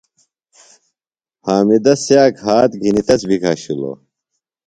حامدہ 1.45 1.93
سِیاک 2.03 2.33
ہات 2.45 2.71
گِھنیۡ 2.81 3.05
تس 3.07 3.21
بیۡ 3.27 3.41
گھشِلوۡ۔ 3.43 3.97